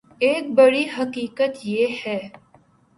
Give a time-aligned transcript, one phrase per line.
[0.21, 2.19] ایک بڑی حقیقت یہ ہے